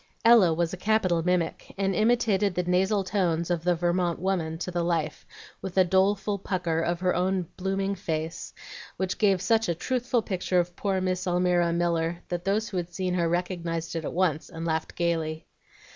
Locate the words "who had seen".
12.69-13.13